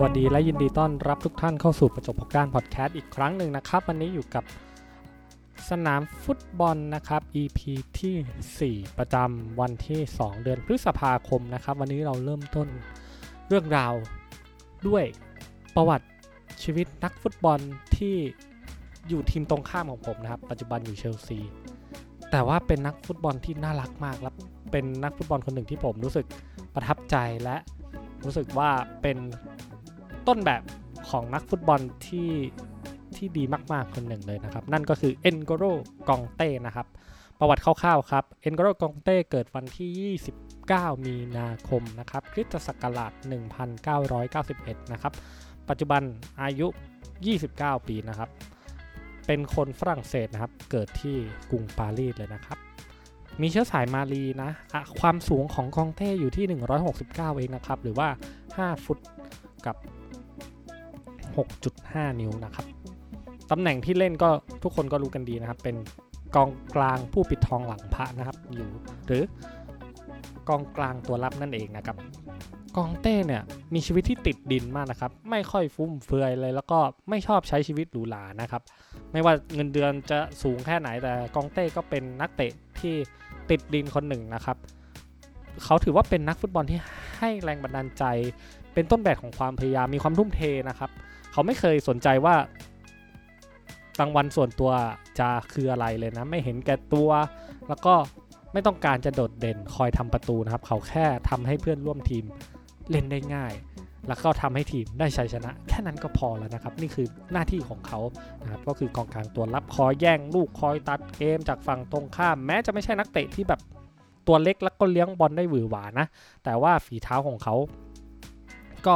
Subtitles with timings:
[0.00, 4.44] สวัสดีและยินดีต้อนรับทุกท่านเข้าสู่ประจบการพอดแคสต์อีกครั้งหนึ่งนะครับ วันนี้อยู่กับ
[5.70, 7.60] สนามฟุตบอลนะครับ EP
[8.00, 12.68] ที่ 4 ประจำวันที่ 2 เดือนพฤษภาคมนะครับ วันนี้เราเริ่มต้น
[13.48, 13.94] เรื่องราว
[14.88, 15.04] ด้วย
[15.76, 16.06] ประวัติ
[16.62, 17.58] ชีวิตนักฟุตบอล
[17.96, 18.16] ที่
[19.08, 21.38] อยู่ทีมตรงข้ามของผมนะครับ ปัจจุบันอยู่เชลซี
[22.30, 24.30] แต่ว่าเป็นนักฟุตบอลที่น่ารักมากและ
[24.72, 26.26] เป็นนักฟุตบอลคนหนึ่งที่ผมรู้สึก
[26.74, 27.56] ประทับใจและ
[28.24, 28.70] รู้สึกว่า
[29.02, 29.18] เป็น
[30.28, 30.62] ต้นแบบ
[31.10, 32.30] ของนักฟุตบอลที่
[33.16, 35.64] ที่ดีมาก ๆ คนหนึ่งเลยนะครับ นั่นก็คือเอ็นโกโร
[36.08, 36.86] กองเต้นะครับ
[37.38, 39.90] ประวัติคร่าวๆครับเอ็นโกโรกองเต้เกิดวันที่
[40.58, 43.12] 29 มีนาคมนะครับคริสตศักราช
[44.02, 45.12] 1991 นะครับ
[45.68, 46.02] ปัจจุบัน
[46.42, 46.66] อายุ
[47.28, 48.28] 29 ปีนะครับ
[49.26, 51.16] เป็นคนฝรั่งเศสนะครับ เกิดที่
[51.50, 52.58] กรุงปารีสเลยนะครับ
[53.40, 58.08] มีเชื้อสายมาลีนะะความสูงของกองเต้อยู่ที่ 169 เองนะครับ หรือว่า
[58.46, 58.98] 5 ฟุต
[59.66, 59.76] กับ
[61.36, 62.66] 6.5 นิ้วนะครับ
[63.50, 64.30] ตำแหน่งที่เล่นก็
[64.62, 65.76] ทุกคนก็รู้กันดีนะครับ เป็น
[66.36, 68.68] กองกลางผู้ปิดทองหลังพระนะครับอยู่
[69.06, 69.22] หรือ
[70.48, 71.96] กองกลางตัวรับนั่นเองนะครับ
[72.76, 73.42] กองเต้เนี่ย
[73.74, 76.78] มีชีวิตที่ติดดินมากนะครับ ไม่ค่อยฟุ่มเฟือยเลย แล้วก็
[77.08, 78.62] ไม่ชอบใช้ชีวิตหรูหรานะครับ
[79.12, 82.94] ไม่ว่าเงินเดือนจะสูงแค่ไหนแต่กองเต้ก็เป็นนักเตะที่
[83.50, 84.56] ติดดินคนหนึ่งนะครับ
[85.64, 86.78] เขาถือว่าเป็นนักฟุตบอลที่
[87.18, 88.04] ให้แรงบันดาลใจ
[88.74, 90.90] เป็นต้นแบบของความพยายามมีความทุ่มเทนะครับ
[91.32, 92.34] เขาไม่เคยสนใจว่า
[94.00, 94.70] รางวัลส่วนตัว
[95.18, 97.10] จะคืออะไรเลยนะ ไม่เห็นแก่ตัว
[97.68, 97.94] แล้วก็
[98.52, 102.24] ไม่ต้องการจะโดดเด่นคอยทำประตูนะครับ เขาแค่ทำให้เพื่อนร่วมทีม
[102.90, 103.52] เล่นได้ง่าย
[104.08, 108.00] แล้วก็ทำให้ทีมได้ชัยชนะ แค่นั้นก็พอแล้วนะครับ นี่คือหน้าที่ของเขา
[108.42, 113.60] นะครับก็คือกองกลางตัวรับคอยแย่งลูกคอยตัดเกมจากฝั่งตรงข้าม แม้จะไม่ใช่นักเตะที่แบบ
[114.28, 116.06] ตัวเล็กแล้วก็เลี้ยงบอลได้หวือหวานะ
[116.44, 117.54] แต่ว่าฝีเท้าของเขา
[118.86, 118.94] ก็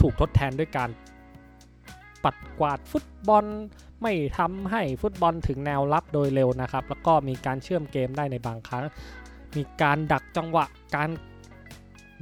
[0.00, 0.90] ถูกทดแทนด้วยการ
[2.24, 3.44] ปัดกวาดฟุตบอล
[4.02, 8.84] ไม่ทำให้ฟุตบอลถึงแนวรับโดยเร็วนะครับ แล้วก็มีการเชื่อมเกมได้ในบางครั้ง
[9.56, 11.10] มีการดักจังหวะการ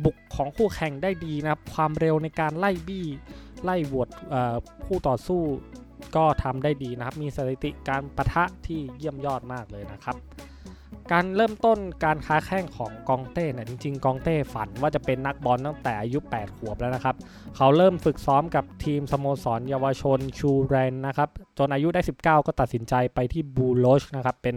[0.04, 3.06] บุกของคู่แข่งได้ดีนะครับ ความเร็วในการไล่บี้
[3.64, 4.08] ไล่บวด
[4.84, 5.42] ผู้ต่อสู้
[6.16, 10.16] ก็ทำได้ดีนะครับ มีสถิติการประทะที่เยี่ยมยอดมากเลยนะครับ
[11.12, 17.16] การเริ่มต้นการค้าแข่งของกองเต้เนี่ยจริงๆ กองเต้ฝันว่าจะเป็นนักบอลตั้งแต่อายุ 8 ขวบแล้วนะครับ
[17.56, 21.28] เขาเริ่มฝึกซ้อมกับทีมสโมสรเยาวชนชูเรนนะครับ
[21.58, 24.56] จนอายุได้ 19 ก็ตัดสินใจไปที่บูโลชนะครับเป็น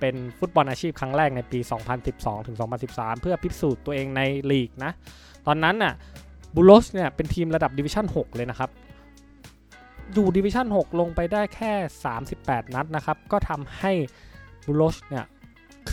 [0.00, 1.58] เป็นฟุตบอลอาชีพครั้งแรกในปี
[2.02, 2.56] 2012 ถึง
[2.88, 4.92] 2013 เพื่อพิสูจน์ตัวเองในลีกนะ
[5.46, 5.94] ตอนนั้นน่ะ
[6.54, 8.70] บูโลญเนี่ยเป็นทีมระดับดิวิชั่น 6 เลยนะครับ
[10.12, 11.72] อยู่ดิวิชั่น 6 ลงไปได้แค่
[12.24, 13.92] 38 นัดนะครับ ก็ทำให้
[14.66, 15.24] บูโลญเนี่ย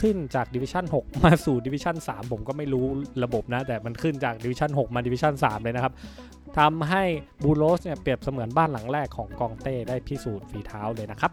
[0.01, 2.85] ขึ้นจากดิวิชั่น6 มาสู่ดิวิชั่น3 ผมก็ไม่รู้
[3.23, 5.93] ระบบนะ แต่มันขึ้นจากดิวิชั่น6 มาดิวิชั่น3 เลยนะครับ
[6.57, 7.03] ทำให้
[7.43, 11.31] บูโลญเนี่ยเปรียบเสมือนบ้านหลังแรกของกองเต้ได้พิสูจน์ฝีเท้าเลยนะครับ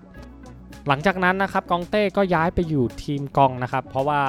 [0.89, 4.21] หลังจากนั้นนะครับกองเต้ก็ย้ายไปอยู่ทีมก็องนะครับ เพราะว่า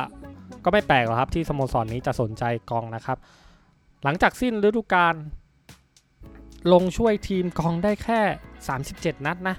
[0.63, 3.17] ก็ไม่แปลกหรอกครับที่สโมสรนี้จะสนใจกองเต้นะครับ
[4.03, 5.15] หลังจากสิ้นฤดูกาล
[6.73, 8.21] ลงช่วยทีมก็องได้แค่
[8.69, 9.55] 37 นัดนะ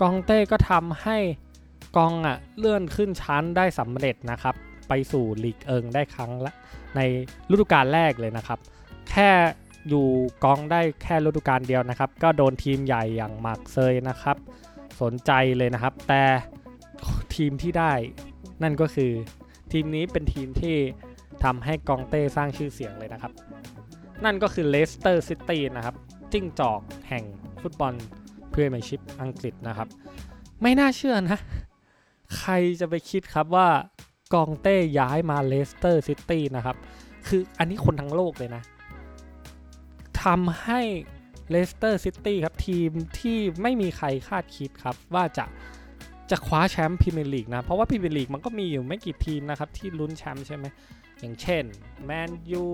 [0.00, 1.18] กองเต้ก็ทำให้
[1.96, 4.54] ก็องอะเลื่อนขึ้นชั้นได้สำเร็จนะครับ
[4.88, 6.52] ไปสู่ลีกเอิงได้ครั้งละ
[6.96, 7.00] ใน
[7.50, 8.58] ฤดูกาลแรกเลยนะครับ
[9.10, 9.30] แค่
[9.88, 10.06] อยู่
[10.44, 14.36] ก็องได้แค่ฤดูกาลเดียวนะครับ ก็โดนทีมใหญ่อย่างมาร์กเซยนะครับ
[15.00, 16.22] สนใจเลยนะครับ แต่
[17.34, 17.92] ทีมที่ได้
[18.62, 19.12] นั่นก็คือ
[19.72, 20.76] ทีมนี้เป็นทีมที่
[21.44, 23.32] ทำให้กองเต้สร้างชื่อเสียงเลยนะครับ
[24.24, 25.94] นั่นก็คือเลสเตอร์ซิตี้นะครับ
[26.32, 27.24] จิ้งจอกแห่ง
[27.62, 27.94] ฟุตบอล
[28.52, 29.88] พรีเมียร์ชิพอังกฤษนะครับ
[30.62, 31.38] ไม่น่าเชื่อนะ
[32.38, 33.68] ใครจะไปคิดครับว่า
[34.34, 36.76] กองเต้ย้ายมาเลสเตอร์ซิตี้นะครับ
[37.26, 38.62] คืออันนี้คนทั้งโลกเลยนะ
[40.22, 40.80] ทำให้
[41.50, 45.44] เลสเตอร์ซิตี้ครับ ทีมที่ไม่มีใครคาดคิดครับ ว่าจะ
[46.30, 50.66] จะคว้าแชมป์พรีเมียร์ลีกนะ เพราะว่าพรีเมียร์ลีกมันก็มีอยู่ไม่กี่ทีมนะครับ ที่ลุ้นแชมป์ใช่ไหม
[51.20, 51.64] อย่างเช่น
[52.04, 52.64] แมนยู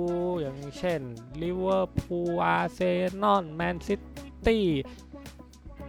[0.40, 1.00] อย่างเช่น
[1.42, 2.80] ลิเวอร์พูลอาร์เซ
[3.22, 3.96] นอลแมนซิ
[4.46, 4.66] ตี้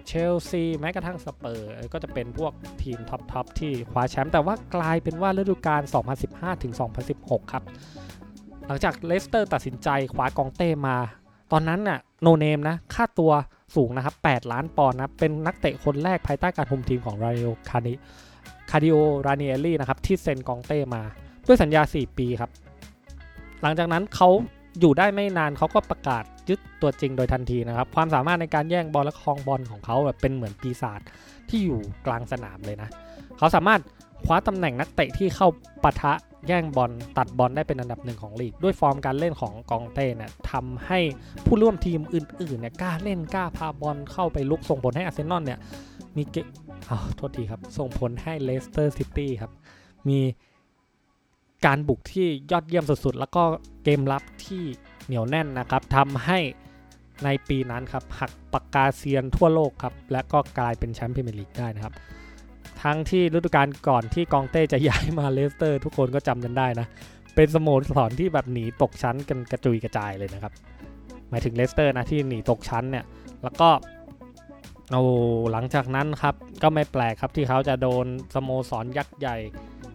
[0.08, 2.54] เชลซีแม้กระทั่งสเปอร์ก็จะเป็นพวก
[2.84, 5.82] ทีม top ๆที่คว้าแชมป์แต่ว่ากลายเป็นว่าฤดูกาล
[6.22, 6.74] 2015ถึง
[7.14, 7.64] 2016 ครับ
[8.68, 10.98] หลังจากเลสเตอร์ตัดสินใจคว้ากองเต้มา
[11.52, 13.32] ตอนนั้นน่ะ no name นะค่าตัว
[13.76, 18.96] สูงนะครับ 8 ล้านปอนด์นะเป็นนักเตะคนแรกภายใต้การคุมทีมของราเอลคานิเคลาดิโอ
[19.26, 21.02] รานิเอรี่นะครับที่เซ็นกองเต้มา
[21.48, 22.52] ด้วยสัญญา 4 ปีครับ
[23.62, 24.30] หลังจากนั้นเขา
[24.80, 31.02] อยู่ได้ไม่นานเขาก็ประกาศยึดตัวจริงโดยทันทีนะครับ ความสามารถในการแย่งบอลและครองบอลของเขาแบบเป็นเหมือนปีศาจ
[31.50, 32.90] ที่อยู่กลางสนามเลยนะ
[33.38, 33.82] เขาสามารถ
[34.26, 35.48] คว้าตำแหน่งนักเตะที่เข้า
[35.84, 36.14] ปะทะ
[36.48, 41.00] แย่งบอลตัดบอลได้เป็นอันดับหนึ่งของลีก ด้วยฟอร์มการเล่นของกองเต้เนี่ยทำให้
[41.46, 45.60] ผู้ร่วมทีมอื่นๆเนี่ยกล้าเล่นกล้าพาบอลเข้าไปรุกส่งผลให้อาร์เซนอลเนี่ย
[46.18, 49.52] มีเกมเอ๋อโทษทีครับ ส่งผลให้เลสเตอร์ซิตี้ครับ
[50.08, 50.20] มี
[51.66, 53.44] การบุกที่ยอดเยี่ยมสุดๆ แล้วก็
[53.84, 54.64] เกมรับที่
[55.06, 56.40] เหนียวแน่นนะครับทำให้
[57.24, 61.94] ในปีนั้นครับหักปากกาเซียนทั่วโลกครับและก็กลายเป็นแชมป์พรีเมียร์ลีกได้นะครับ
[62.84, 66.88] ทั้งที่ฤดูกาลก่อนที่กองเต้จะย้ายมาเลสเตอร์ ทุกคนก็จำกันได้นะ
[67.36, 70.54] เป็นสโมสรที่แบบหนีตกชั้นกันกระจุยกระจายเลยนะครับ
[71.30, 73.06] หมายถึงเลสเตอร์นะที่หนีตกชั้นเนี่ย
[73.44, 73.70] แล้วก็
[74.92, 75.04] โอ้
[75.52, 78.06] หลังจากนั้นครับก็ไม่แปลกครับที่เขาจะโดน
[78.36, 79.38] สโมสรยักษ์ใหญ่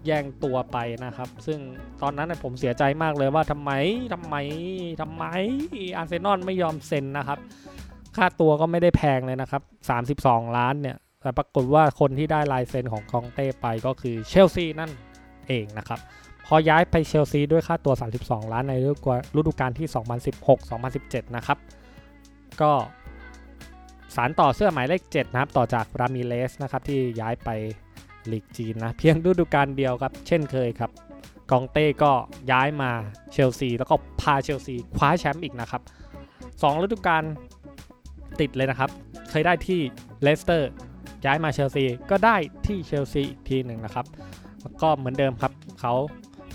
[0.09, 1.59] แย่งตัวไปนะครับ ซึ่ง
[2.03, 3.71] ตอนนั้นผมเสียใจมากเลยว่าทำไม
[4.13, 4.37] ทำไม
[5.03, 5.25] ทำไม
[5.97, 7.39] อาร์เซนอลไม่ยอมเซ็นนะครับ
[8.17, 9.63] ค่าตัวก็ไม่ได้แพงเลยนะครับ
[10.09, 14.91] 32 ล้านเนี่ย แต่ปรากฏว่าคนที่ได้ลายเซ็นของกองเต้ไปก็คือเชลซีนั่น
[15.49, 16.01] เองนะครับ
[16.47, 18.75] พอย้ายไปเชลซีด้วยค่าตัว 32 ล้านใน
[19.37, 19.89] ฤดูกาลที่
[20.63, 21.59] 2016-2017 นะครับ
[22.61, 22.73] ก็
[24.17, 27.49] สารต่อเสื้อหมายเลข 7 นะครับ ต่อจากรามิเลสนะครับที่ย้ายไป
[28.33, 30.91] ลีกจีนนะเพียงฤดูกาลเดียวครับ เช่นเคยครับ
[31.51, 32.13] กองเต้ก็
[32.51, 32.91] ย้ายมา
[33.33, 35.83] เชลซี แล้วก็พาเชลซีคว้าแชมป์อีกนะครับ
[36.63, 37.23] สองฤดูกาล
[38.41, 38.91] ติดเลยนะครับ
[39.31, 39.81] เคยได้ที่
[40.23, 40.71] เลสเตอร์
[41.25, 42.37] ย้ายมาเชลซีก็ได้
[42.67, 44.07] ที่เชลซีอีกทีหนึ่งนะครับ
[44.83, 45.95] ก็เหมือนเดิมครับเขา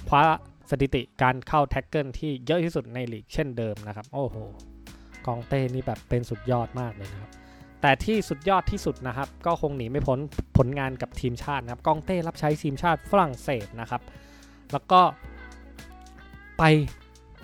[0.09, 0.21] คว้า
[0.69, 4.35] สถิติการเข้า tackle ที่เยอะที่สุดในลีกเช่นเดิมนะครับ โอ้โห
[5.25, 7.31] กองเต้นี่แบบเป็นสุดยอดมากเลยนะครับ
[7.85, 10.19] แต่ที่สุดยอดที่สุดนะครับ ก็คงหนีไม่พ้น
[10.57, 14.01] ผลงานกับทีมชาตินะครับกองเต้รับใช้ทีมชาติฝรั่งเศสนะครับ
[14.71, 15.01] แล้วก็
[16.57, 16.63] ไป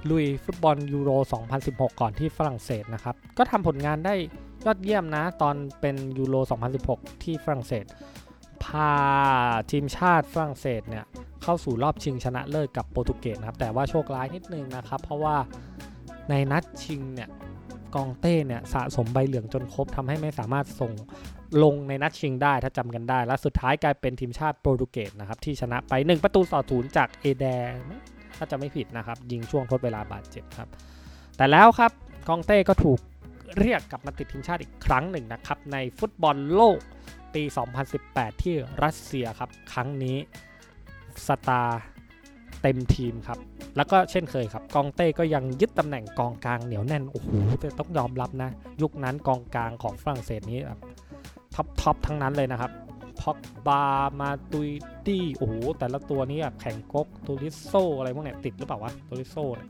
[0.10, 1.12] ลุยฟุตบอลยูโร
[1.56, 4.16] 2016 ก่อนที่ฝรั่งเศสนะครับ ก็ทำผลงานได้
[4.66, 6.36] ยอดเยี่ยมนะ ตอนเป็นยูโร
[6.80, 7.86] 2016 ที่ฝรั่งเศส
[8.64, 8.94] พา
[9.72, 11.06] ทีมชาติฝรั่งเศสเนี่ย
[11.44, 15.36] เข้าสู่รอบชิงชนะเลิศกับโปรตุเกสนะครับ แต่ว่าโชคร้ายนิดนึงนะครับ เพราะว่า
[16.30, 17.30] ในนัดชิงเนี่ย
[17.96, 20.92] กองเต้เนี่ยสะสมใบเหลืองจนครบทำให้ไม่สามารถส่ง
[21.64, 27.46] ลงในนัดชิงได้ถ้าจำกันได้ และสุดท้ายกลายเป็นทีมชาติโปรตุเกสนะครับที่ชนะไป 1 ประตูต่อศูนย์จากเอเด
[28.38, 30.70] ถ้าจำไม่ผิดนะครับ ยิงช่วงทดเวลาบาดเจ็บครับ
[31.38, 31.92] แต่แล้วครับ
[32.28, 33.00] กองเต้ก็ถูก
[33.60, 36.78] เรียกกลับมาติดทีมชาติอีกครั้งหนึ่งนะครับในฟุตบอลโลก
[37.34, 37.44] ปี
[37.94, 40.18] 2018 ที่รัสเซียครับ ครั้งนี้
[41.28, 41.82] star
[42.62, 43.40] เต็มทีมครับ
[43.76, 47.30] แล้วก็เช่นเคยครับกองเต้ก็ยังยึดตำแหน่งกองกลางเหนียวแน่นโอ้โห
[47.60, 48.50] แต่ต้องยอมรับนะ
[48.82, 50.80] ยุคนั้นกองกลางของฝรั่งเศสนี้แบบ
[51.56, 52.72] top top ทั้งนั้นเลยนะครับ
[53.22, 53.38] พ็อก
[53.68, 53.84] บา
[54.20, 54.70] มาตุย
[55.08, 59.70] ดี้โอ้โหแต่ละตัวนี้แบบแข่งก๊กตูริโซอะไรพวกเนี้ยติดหรือเปล่าวะตูริโซเนี่ย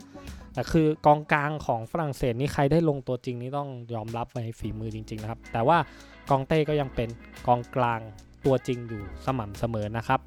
[0.54, 5.78] แต่คือกองกลางของฝรั่งเศสนี่ใครได้ลงตัวจริงนี่ต้องยอมรับในฝีมือจริง ๆ นะครับ แต่ว่า
[6.30, 7.10] กองเต้ก็ยังเป็น
[7.48, 8.00] กองกลาง
[8.46, 10.19] ตัวจริงอยู่สม่ำเสมอนะครับ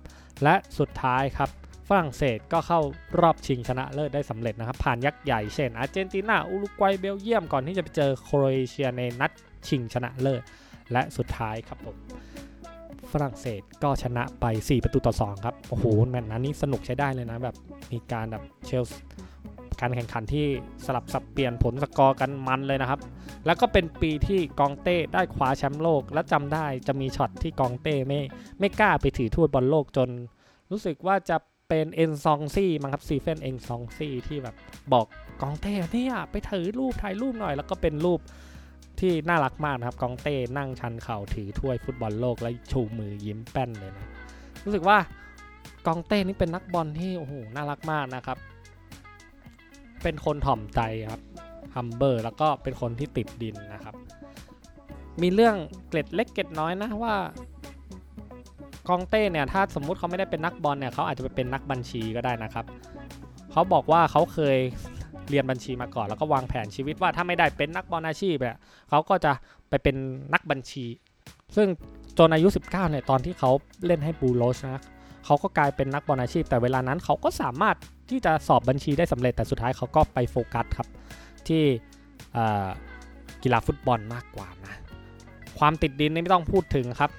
[0.42, 1.50] และสุดท้ายครับ
[1.88, 2.80] ฝรั่งเศสก็เข้า
[3.20, 9.30] รอบชิงชนะเลิศได้สำเร็จนะครับ ผ่านยักษ์ใหญ่เช่น อาร์เจนตินาอุรุกวัยเบลเยียมก่อนที่จะไปเจอโครเอเชียในนัด
[9.68, 10.42] ชิงชนะเลิศ
[10.92, 11.96] และสุดท้ายครับผม
[13.12, 17.56] ฝรั่งเศสก็ชนะไป 4 ประตูต่อ 2 ครับ โอ้โหแมตช์นั้นนี่สนุกใช้ได้เลยนะ แบบ
[17.92, 18.84] มีการแบบเชล
[19.80, 20.46] การแข่งขันที่
[20.86, 23.00] สลับสับเปลี่ยนผลสกอร์กันมันเลยนะครับ
[23.46, 28.20] แล้วก็เป็นปีที่กองเต้ได้คว้าแชมป์โลก และจำได้จะมีช็อตที่กองเต้ไม่
[28.58, 30.08] ไม่กล้าไปถือถ้วยบอลโลกจน
[30.70, 31.36] รู้สึกว่าจะ
[31.74, 34.54] เป็นเอ็นซอนซี่มั้งครับสตีเฟนเอ็นซอนซี่ที่แบบ
[34.92, 35.06] บอก
[35.42, 38.20] กองเต้เนี่ยไปถือรูปถ่ายรูปหน่อย แล้วก็เป็นรูป
[39.00, 44.06] ที่น่ารักมากนะครับกองเต้นั่งชันเข่าถือถ้วยฟุตบอลโลกแล้วชูมือยิ้มแป้นเลยนะ
[44.64, 44.98] รู้สึกว่า
[45.86, 48.38] กองเต้นี่เป็นนักบอลที่โอ้โหน่ารักมากนะครับ
[50.02, 51.20] เป็นคนถ่อมใจครับ
[51.74, 53.94] ฮัมเบอร์แล้วก็เป็นคนที่ติดดินนะครับ
[55.22, 55.56] มีเรื่อง
[55.88, 57.14] เกล็ดเล็กเกล็ดน้อยนะว่า
[58.88, 62.64] กองเต้เนี่ยถ้าสมมุติเขาไม่ได้เป็นนักบอลเนี่ยเขาอาจจะไปเป็นนักบัญชีก็ได้นะครับ
[63.52, 64.58] เขาบอกว่าเขาเคย
[65.28, 68.56] เรียนบัญชีมาก่อน แล้วก็วางแผนชีวิตว่าถ้าไม่ได้เป็นนักบอลอาชีพเนี่ย
[68.90, 69.32] เขาก็จะ
[69.68, 69.96] ไปเป็น
[70.34, 70.84] นักบัญชี
[71.56, 71.68] ซึ่ง
[72.18, 73.50] จนอายุ 19เนี่ยตอนที่เขา
[73.86, 74.82] เล่นให้บูโรสนะ
[75.24, 77.76] เขาก็กลายเป็นนักบอลอาชีพ แต่เวลานั้นเขาก็สามารถ
[78.10, 80.88] ที่จะสอบบัญชีได้สำเร็จแต่สุดท้ายเขาก็ไปโฟกัสครับ
[81.48, 81.62] ที่
[83.42, 84.74] กีฬาฟุตบอลมากกว่านะ
[85.58, 87.10] ความติดดินนี่ไม่ต้องพูดถึงครับ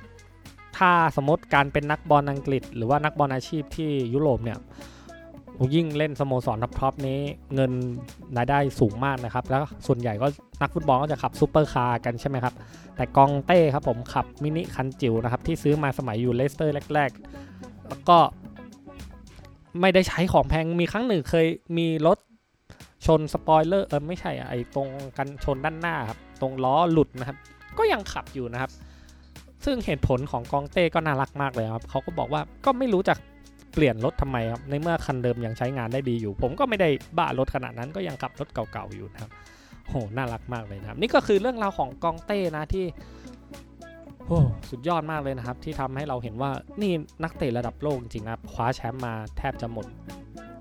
[0.77, 4.59] ถ้าสมมติการเป็นนักบอลอังกฤษ หรือว่านักบอลอาชีพที่ยุโรปเนี่ย
[5.75, 7.19] ยิ่งเล่นสโมสร top ๆนี้
[7.55, 7.71] เงิน
[8.37, 10.27] รายได้สูงมากนะครับ แล้วส่วนใหญ่ก็
[10.61, 12.53] นักฟุตบอลก็จะขับซูเปอร์คาร์กันใช่ไหมครับ
[12.95, 18.17] แต่กองเต้ครับผมขับมินิคันจิ๋วนะครับ ที่ซื้อมาสมัยอยู่เลสเตอร์แรกๆ แล้วก็
[19.81, 22.17] ไม่ได้ใช้ของแพงมีครั้งหนึ่งเคยมีรถ
[23.05, 24.87] ชนสปอยเลอร์เออไม่ใช่ไอตรง
[25.17, 27.37] กันชนด้านหน้าครับ ตรงล้อหลุดนะครับ
[27.77, 28.71] ก็ยังขับอยู่นะครับ
[29.65, 33.17] ซึ่งเหตุผลของกองเต้ก็น่ารักมากเลยครับเขาก็บอกว่าก็ไม่รู้จัก
[33.73, 39.31] เปลี่ยนรถทำไมครับในเมื่อคันเดิมยังใช้งานได้ดีอยู่ ผมก็ไม่ได้บ้ารถขนาดนั้นก็ยังขับรถเก่าๆอยู่นะครับ
[39.89, 42.85] โหน่ารักมากเลยนะครับ นี่ก็คือเรื่องราวของกองเต้นะที่
[44.27, 44.39] โอ้
[44.69, 46.51] สุดยอดมากเลยนะครับ ที่ทำให้เราเห็นว่า
[46.81, 46.93] นี่
[47.23, 49.85] นักเตะระดับโลกจริงนะคว้าแชมป์มาแทบจะหมด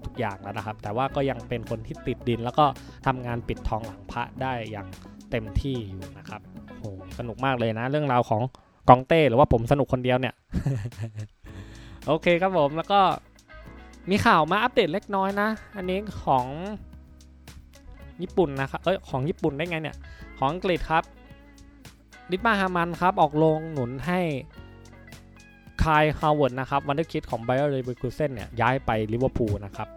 [0.04, 2.66] ทุกอย่างแล้วนะครับ แต่ว่าก็ยังเป็นคนที่ติดดิน แล้วก็
[3.06, 4.87] ทำงานปิดทองหลังพระได้อย่าง
[5.30, 6.40] เต็มที่อยู่นะครับ
[6.78, 6.85] โห
[7.18, 8.42] สนุกมากเลยนะ เรื่องราวของ
[8.88, 10.34] กองเต้หรือว่าผมสนุกคนเดียวเนี่ย
[12.06, 13.00] โอเคครับผมแล้วก็
[14.10, 16.46] มีข่าวมาอัปเดตเล็กน้อยนะ อันนี้ของ
[18.22, 19.96] ญี่ปุ่นนะครับ เอ้ย ของญี่ปุ่นได้ไงเนี่ย
[20.38, 21.04] ของอังกฤษครับ
[22.30, 29.88] ดีทมาร์ฮามันน์ครับ ออกโรงหนุนให้ไคฮาแวร์ตซ์นะครับ wonderkid ของไบเออร์เลเวอร์คูเซนเนี่ย ย้ายไปลิเวอร์พูลนะครับ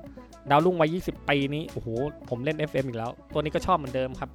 [0.50, 1.88] ดาวรุ่งวัย 20 ปีนี้ โอ้โห
[2.30, 4.30] ผมเล่น FM อีกแล้ว ตัวนี้ก็ชอบเหมือนเดิมครับ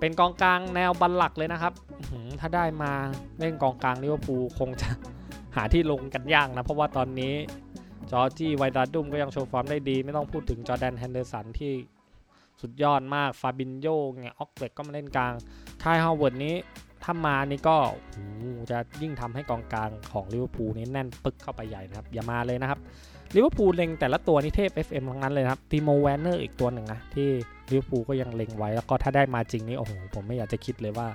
[0.00, 1.72] เป็นกองกลางแนวบัลลักเลยนะครับ
[2.46, 2.92] ถ้าได้มา
[3.40, 4.88] เล่นกองกลางลิเวอร์พูลคงจะ
[5.56, 7.34] หาที่ลงกันยากนะ เพราะว่าตอนนี้
[8.10, 11.72] จอร์จินิโอไวนัลดุมก็ยังโชว์ฟอร์มได้ดี ไม่ต้องพูดถึงจอร์แดนเฮนเดอร์สันที่
[12.60, 15.32] สุดยอดมาก ฟาบินโยไงอ็อกซ์เลดก็มาเล่นกลาง
[15.82, 16.54] ไคฮาแวร์ตซ์นี้
[17.02, 17.76] ถ้ามานี่ก็
[18.70, 22.78] จะยิ่งทำให้กองกลางของลิเวอร์พูลนี้แน่นปึกเข้าไปใหญ่นะครับ อย่ามาเลยนะครับ
[23.34, 27.28] ลิเวอร์พูลเล็งแต่ละตัวนี่เทพ FM ทั้งนั้นเลยครับติโมแวร์เนอร์อีกตัวหนึ่งนะที่
[27.70, 31.08] ลิเวอร์พูลก็ยังเล็งไว้แล้วก็ถ้าได้มาจริงนี่โอ้โหผมไม่อยากจะคิดเลยว่า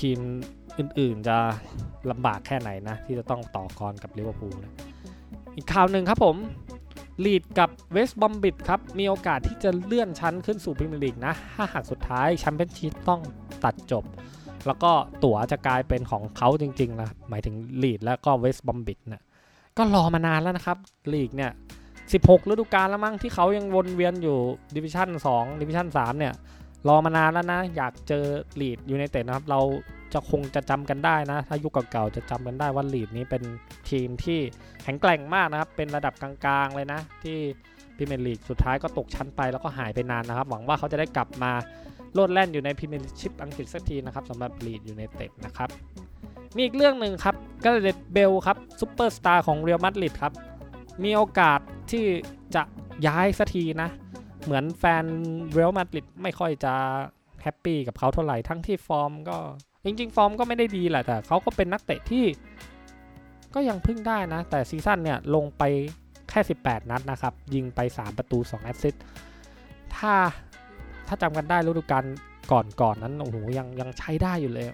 [0.00, 0.18] ทีม
[0.78, 1.36] อื่นๆจะ
[2.10, 4.72] ลำบากแค่ไหนนะ ที่จะต้องต่อกรกับลิเวอร์พูลนะ
[5.56, 6.36] อีกข่าวหนึ่งครับผม
[7.24, 13.20] ลีดส์กับเวสต์บรอมวิชครับ มีโอกาสที่จะเลื่อนชั้นขึ้นสู่พรีเมียร์ลีกนะ ถ้าหากสุดท้ายแชมเปี้ยนชิพต้อง
[13.64, 14.04] ตัดจบ
[14.66, 14.90] แล้วก็
[15.24, 19.22] ตั๋วจะกลายเป็นของเขาจริงๆนะหมายถึงลีดส์แล้วก็เวสต์บรอมวิชนะ
[19.76, 20.78] ก็รอมานานแล้วนะครับ
[21.12, 21.50] ลีกเนี่ย
[22.00, 24.36] 16 ฤดูกาลแล้วมั้งที่เขายังวนเวียนอยู่
[24.76, 26.34] ดิวิชั่น2ดิวิชั่น3เนี่ย
[26.88, 28.24] รอมานานแล้วนะ อยากเจอ
[28.60, 29.60] ลีดส์ยูไนเต็ดนะครับ เรา
[30.12, 33.42] จะคงจะจำกันได้นะ ถ้ายุคเก่าๆจะจำกันได้ว่าลีดส์นี้เป็น
[33.90, 34.40] ทีมที่
[34.82, 36.32] แข็งแกร่งมากนะครับ เป็นระดับกลา
[36.64, 37.38] งๆเลยนะ ที่
[37.96, 41.52] พรีเมียร์ลีกสุดท้ายก็ตกชั้นไปแล้วก็หายไปนานนะครับ หวังว่าเขาจะได้กลับมา
[42.14, 45.68] โลดแล่นอยู่ในพรีเมียร์ชิพอังกฤษสักทีนะครับสำหรับลีดส์ยูไนเต็ดนะครับ
[46.56, 50.32] มีอีกเรื่องหนึ่งครับก็แกเร็ธเบลครับซูเปอร์สตาร์ของเรอัลมาดริดครับ
[51.04, 51.60] มีโอกาส
[51.90, 52.04] ที่
[52.54, 52.62] จะ
[53.06, 53.90] ย้ายสักทีนะ
[54.44, 55.04] เหมือนแฟน
[55.52, 56.74] เรอัลมาดริดไม่ค่อยจะ
[57.42, 59.36] happy กับเขาเท่าไหร่ทั้งที่ฟอร์มก็
[59.84, 62.24] จริง ๆ ฟอร์มก็ไม่ได้ดีแหละแต่เขาก็เป็นนักเตะที่
[63.54, 65.62] ก็ยังพึ่งได้นะ แต่ season เนี่ยลงไป
[66.30, 69.02] แค่ 18 นัดนะครับ ยิงไป 3 ประตู 2 assist
[69.96, 70.14] ถ้า
[71.06, 72.04] ถ้าจำกันได้ฤดูกาล
[72.52, 74.66] ก่อนๆนนั้นโอ้โหยังยังใช้ได้อยู่เลย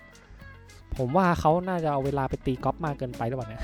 [0.97, 3.63] ผมว่าเขาน่าจะเอาเวลาไปตีกอล์ฟมากเกินไปหรือเปล่าเนี่ย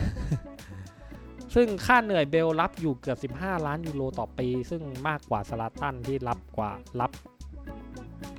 [1.55, 7.11] ซึ่งค่าเหนื่อยเบลรับอยู่เกือบ 15 ล้านยูโรต่อปี ซึ่งมากกว่าสลาตันที่รับกว่ารับ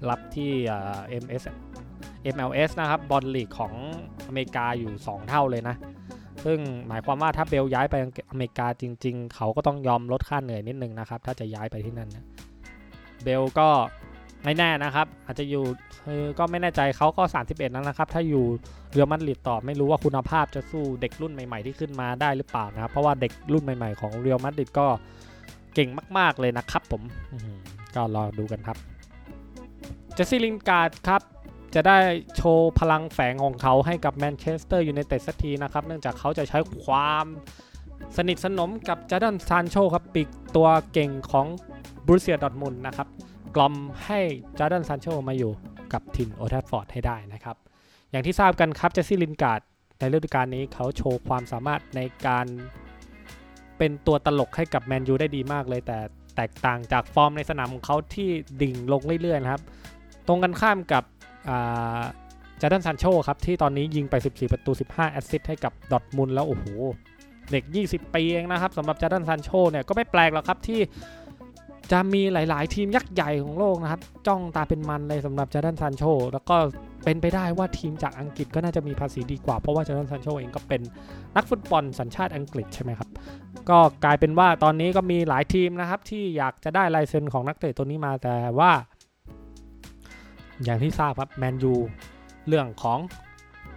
[0.10, 0.52] รับที่
[1.10, 1.44] เอ็มเอส
[2.36, 3.74] MLS นะครับบอลลีกของ
[4.28, 5.76] อเมริกาอยู่ 2 เท่าเลยนะ
[6.46, 7.96] ซึ่งหมายความว่าถ้าเบลย้ายไป
[8.32, 12.26] อเมริกาจริง ๆ เขาก็ต้องยอมลดค่าเหนื่อยนิดนึงนะครับ ถ้าจะย้ายไปที่นั่นนะ
[13.24, 13.70] เบลก็
[14.44, 15.64] ไม่แน่นะครับ อาจจะอยู่
[16.40, 18.46] ก็ไม่แน่ใจเขาก็ 31 แล้วนะครับ ถ้าอยู่
[18.92, 24.88] เรอัลมาดริดต่อไม่รู้ว่าคุณภาพจะสู้เด็กรุ่นใหม่ๆที่ขึ้นมาได้หรือเปล่านะครับ เพราะว่าเด็กรุ่นใหม่ๆของเรอัลมาดริดก็
[25.74, 27.02] เก่งมาก ๆเลยนะครับผม
[27.96, 28.78] ก็รอดูกันครับ
[30.14, 31.22] เจสซี่ลินการ์ดครับ
[31.76, 31.98] จะได้
[32.36, 37.26] โชว์พลังแฝงของเขาให้กับแมนเชสเตอร์ยูไนเต็ดสักทีนะครับ เนื่องจากเขาจะใช้ความ
[38.18, 41.46] สนิทสนมกับจาดอนซานโชครับปีกตัวเก่งของ
[42.06, 43.08] โบรุสเซียดอร์ทมุนด์นะครับ
[43.56, 43.74] กล่อม
[44.06, 44.20] ให้
[44.58, 45.52] จาดอนซานโชมาอยู่
[45.94, 47.56] กับทีมโอลด์แทรฟฟอร์ดให้ได้นะครับ
[48.12, 49.62] อย่างที่ทราบกันครับเจสซี่ลินการ์ด
[50.00, 52.46] ในฤดูกาลนี้เขาโชว์ความสามารถในการ
[53.78, 55.98] เป็นตัวตลกให้กับแมนยูได้ดีมากเลย แต่
[56.36, 58.30] แตกต่างจากฟอร์มในสนามของเขาที่
[58.62, 59.62] ดิ่งลงเรื่อยๆนะครับ
[60.28, 61.04] ตรงกันข้ามกับ
[62.62, 66.66] จาร์ดันซานโชครับที่ตอนนี้ยิงไป 14 ประตู 15 assist ให้กับดอร์ทมุนด์แล้ว โอ้โห
[67.52, 70.80] เด็ก 20 ปีเองนะครับสำหรับจาร์ดันซานโชเนี่ยก็ไม่แปลกหรอกครับที่
[71.92, 76.04] จะมีหลาย ๆ ทีมยักษ์ใหญ่ของโลกนะครับ จ้องตาเป็นมันเลยสำหรับจาร์ดันซานโช
[76.34, 76.56] แล้วก็
[77.04, 80.82] เป็นไปได้ว่าทีมจากอังกฤษก็น่าจะมีภาษีดีกว่า เพราะว่าจาร์ดันซานโชเองก็เป็น
[81.36, 83.10] นักฟุตบอลสัญชาติอังกฤษใช่ไหมครับ
[83.70, 88.72] ก็กลายเป็นว่าตอนนี้ก็มีหลายทีมนะครับ ที่อยากจะได้ลายเซ็นของนักเตะตัวนี้มาแต่ว่า
[90.64, 91.74] อย่างที่ทราบครับแมนยู
[92.48, 93.00] เรื่องของ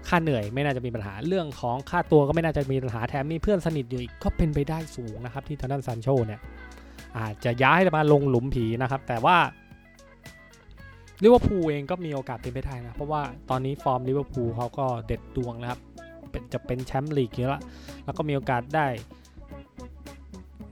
[0.08, 6.40] ค่าเหนื่อยไม่น่าจะมีปัญหาเรื่องของค่าตัวก็ไม่น่าจะมีปัญหาแถมมีเพื่อนสนิทอยู่อีกก็เป็นไปได้สูงนะครับที่ทางด้านซานโชเนี่ย
[7.18, 9.36] อาจจะย้ายมาลงหลุมผีนะครับ แต่ว่า
[11.22, 15.80] ลิเวอร์พูลเองก็มีโอกาสเป็นไปได้นะ เพราะว่าตอนนี้ฟอร์มลิเวอร์พูลเขาก็เด็ดดวงนะครับ
[16.30, 17.62] เป็นจะเป็นแชมป์ลีกอยู่ละ
[18.04, 18.86] แล้วก็มีโอกาสได้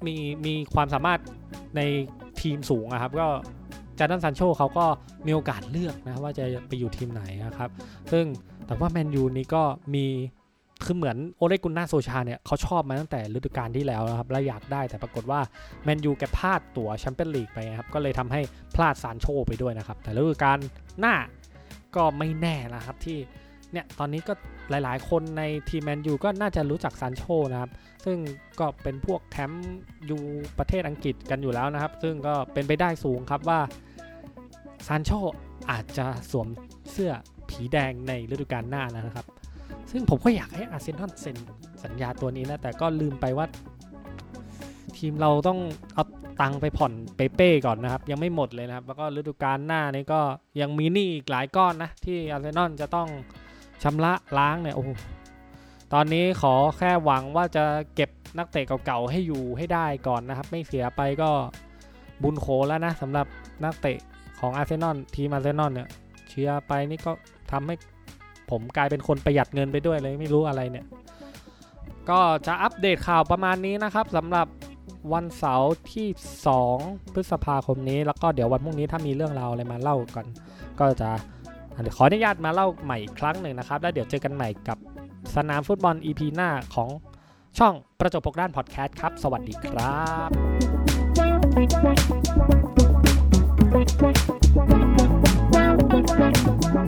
[0.07, 0.15] มี
[0.47, 1.21] มีความสามารถ
[1.77, 1.81] ใน
[2.41, 3.27] ทีมสูงนะครับ ก็
[3.99, 4.87] จาร์ดันซันโชเขาก็
[5.27, 7.71] มีโอกาสเลือกนะว่าจะไปอยู่ทีมไหนนะครับ
[8.13, 8.25] ซึ่ง
[8.67, 9.63] แต่ว่าแมนยูนี้ก็
[9.95, 10.07] มี
[10.85, 15.41] คือเหมือนโอเลกุนนาโซชาเนี่ยเขาชอบมาตั้งแต่ฤดูกาลที่แล้วนะครับและอยากได้แต่ปรากฏว่า
[15.85, 18.41] แมนยูแกพลาดตั๋วแชมเปี้ยนลีกไปครับก็เลยทำให้
[18.75, 20.59] พลาดซานโชไปด้วยนะครับแต่ฤดูกาล
[21.01, 21.15] หน้า
[21.97, 23.19] ก็ไม่แน่นะครับที่
[23.73, 24.33] เนี่ยตอนนี้ก็
[24.71, 27.71] หลายๆ คนในทีมแมนยูก็น่าจะรู้จักซานโชนะครับ
[28.05, 28.19] ซึ่ง
[28.61, 30.23] ก็เป็นพวกแคมป์อยู่
[30.59, 33.61] ประเทศอังกฤษกันอยู่แล้วนะครับ ซึ่งก็เป็นไปได้สูงครับว่า
[34.87, 35.11] ซานโช
[35.71, 36.49] อาจจะสวม
[36.93, 37.13] เสื้อ
[37.51, 39.27] ผีแดงในฤดูกาลหน้านะครับ
[39.91, 41.37] ซึ่งผมก็อยากให้อาร์เซนอลเซ็น
[41.85, 43.47] สัญญาตัวนี้นะ แต่ก็ลืมไปว่า
[44.97, 45.59] ทีมเราต้อง
[45.95, 46.05] เอา
[46.41, 50.21] ตังค์ไปผ่อนเปเป้ก่อนนะครับ ยังไม่หมดเลยนะครับ แล้วก็ฤดูกาลหน้านี้ก็
[50.61, 53.09] ยังมีหนี้อีกหลายก้อนนะ ที่อาร์เซนอลจะต้อง
[53.83, 54.85] ชำระล้างเนี่ยโอ้
[55.93, 61.31] ตอนนี้ขอแค่หวังว่าจะเก็บนักเตะเก่าๆให้อยู่ให้ได้ก่อนนะครับ ไม่เสียไปก็
[62.23, 63.27] บุญโขแล้วนะสำหรับ
[63.65, 63.99] นักเตะ
[64.41, 65.89] ของอาร์เซนอลทีมอาร์เซนอลเนี่ย
[66.29, 67.13] เชียร์ไปนี่ก็
[67.53, 67.75] ทำให้
[68.51, 70.87] ผมกลายเป็นคนประหยัดเงินไปด้วยเลยไม่รู้อะไรเนี่ย
[72.11, 74.47] ก็จะอัปเดตข่าวประมาณนี้นะครับสำหรับ
[75.13, 76.09] วันเสาร์ที่
[76.63, 80.27] 2 พฤษภาคมนี้แล้วก็เดี๋ยววันพรุ่งนี้ถ้ามีเรื่องราวอะไรมาเล่าก่อน
[80.79, 81.11] ก็จะ
[81.97, 84.79] ขออนุญาตมาเล่าใหม่อีกครั้งหนึ่งนะครับ แล้วเดี๋ยวเจอกันใหม่กับ
[85.37, 86.89] สนามฟุตบอล EP หน้าของ
[87.59, 89.97] ช่องประจบพกด้านพอดแคสต์ครับ สวัสดีครั
[96.87, 96.88] บ